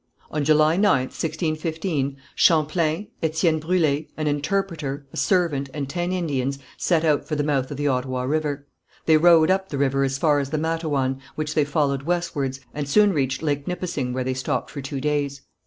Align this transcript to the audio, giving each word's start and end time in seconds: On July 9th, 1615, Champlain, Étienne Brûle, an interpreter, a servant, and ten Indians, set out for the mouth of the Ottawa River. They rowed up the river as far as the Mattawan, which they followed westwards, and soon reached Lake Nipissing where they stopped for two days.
On 0.31 0.43
July 0.43 0.77
9th, 0.79 1.13
1615, 1.21 2.17
Champlain, 2.33 3.07
Étienne 3.21 3.59
Brûle, 3.59 4.07
an 4.17 4.25
interpreter, 4.25 5.05
a 5.13 5.17
servant, 5.17 5.69
and 5.75 5.87
ten 5.87 6.11
Indians, 6.11 6.57
set 6.75 7.03
out 7.05 7.27
for 7.27 7.35
the 7.35 7.43
mouth 7.43 7.69
of 7.69 7.77
the 7.77 7.87
Ottawa 7.87 8.23
River. 8.23 8.65
They 9.05 9.17
rowed 9.17 9.51
up 9.51 9.69
the 9.69 9.77
river 9.77 10.03
as 10.03 10.17
far 10.17 10.39
as 10.39 10.49
the 10.49 10.57
Mattawan, 10.57 11.19
which 11.35 11.53
they 11.53 11.65
followed 11.65 12.01
westwards, 12.01 12.61
and 12.73 12.89
soon 12.89 13.13
reached 13.13 13.43
Lake 13.43 13.67
Nipissing 13.67 14.11
where 14.11 14.23
they 14.23 14.33
stopped 14.33 14.71
for 14.71 14.81
two 14.81 14.99
days. 14.99 15.41